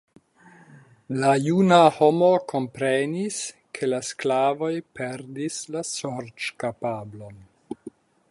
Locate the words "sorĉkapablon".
5.91-7.39